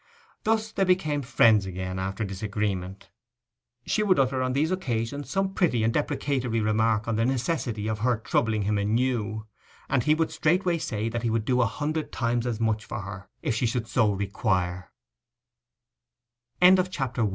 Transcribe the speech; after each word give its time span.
Thus 0.45 0.71
they 0.71 0.83
became 0.83 1.21
friends 1.21 1.67
again 1.67 1.99
after 1.99 2.23
a 2.23 2.25
disagreement. 2.25 3.11
She 3.85 4.01
would 4.01 4.17
utter 4.17 4.41
on 4.41 4.53
these 4.53 4.71
occasions 4.71 5.29
some 5.29 5.53
pretty 5.53 5.83
and 5.83 5.93
deprecatory 5.93 6.59
remark 6.59 7.07
on 7.07 7.17
the 7.17 7.23
necessity 7.23 7.85
of 7.87 7.99
her 7.99 8.17
troubling 8.17 8.63
him 8.63 8.79
anew; 8.79 9.45
and 9.89 10.01
he 10.01 10.15
would 10.15 10.31
straightway 10.31 10.79
say 10.79 11.07
that 11.09 11.21
he 11.21 11.29
would 11.29 11.45
do 11.45 11.61
a 11.61 11.67
hundred 11.67 12.11
times 12.11 12.47
as 12.47 12.59
much 12.59 12.83
for 12.83 13.01
her 13.01 13.29
if 13.43 13.53
she 13.53 13.67
should 13.67 13.87
so 13.87 14.11
require. 14.11 14.91